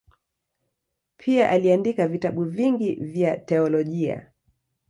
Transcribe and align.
Pia 1.17 1.49
aliandika 1.49 2.07
vitabu 2.07 2.43
vingi 2.43 2.95
vya 2.95 3.37
teolojia. 3.37 4.31